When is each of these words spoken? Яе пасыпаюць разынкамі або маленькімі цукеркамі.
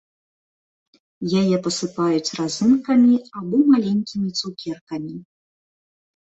Яе 1.41 1.57
пасыпаюць 1.67 2.35
разынкамі 2.41 3.13
або 3.43 3.57
маленькімі 3.71 4.29
цукеркамі. 4.43 5.15